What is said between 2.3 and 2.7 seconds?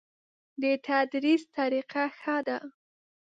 ده؟